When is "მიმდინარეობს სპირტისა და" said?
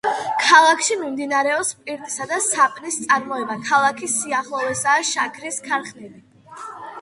1.01-2.39